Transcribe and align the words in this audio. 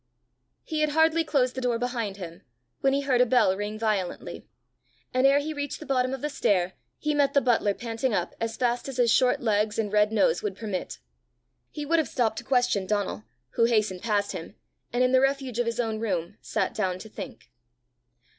He 0.63 0.79
had 0.81 0.93
hardly 0.97 1.23
closed 1.23 1.53
the 1.53 1.61
door 1.61 1.77
behind 1.77 2.17
him, 2.17 2.41
when 2.79 2.91
he 2.93 3.01
heard 3.01 3.21
a 3.21 3.25
bell 3.27 3.55
ring 3.55 3.77
violently; 3.77 4.47
and 5.13 5.27
ere 5.27 5.37
he 5.37 5.53
reached 5.53 5.79
the 5.79 5.85
bottom 5.85 6.11
of 6.11 6.21
the 6.21 6.27
stair, 6.29 6.73
he 6.97 7.13
met 7.13 7.35
the 7.35 7.39
butler 7.39 7.75
panting 7.75 8.11
up 8.11 8.33
as 8.41 8.57
fast 8.57 8.89
as 8.89 8.97
his 8.97 9.11
short 9.11 9.41
legs 9.43 9.77
and 9.77 9.93
red 9.93 10.11
nose 10.11 10.41
would 10.41 10.55
permit. 10.57 10.97
He 11.69 11.85
would 11.85 11.99
have 11.99 12.07
stopped 12.09 12.39
to 12.39 12.43
question 12.43 12.87
Donal, 12.87 13.25
who 13.51 13.65
hastened 13.65 14.01
past 14.01 14.31
him, 14.31 14.55
and 14.91 15.03
in 15.03 15.11
the 15.11 15.21
refuge 15.21 15.59
of 15.59 15.67
his 15.67 15.79
own 15.79 15.99
room, 15.99 16.39
sat 16.41 16.73
down 16.73 16.97
to 16.97 17.07
think. 17.07 17.51